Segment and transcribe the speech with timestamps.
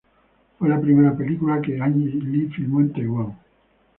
[0.57, 3.37] Fue la primera película que Ang Lee filmó en Taiwán.